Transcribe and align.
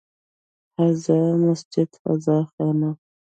هذا 0.79 1.35
مسجد، 1.35 1.87
هذا 2.07 2.43
خانه 2.43 2.97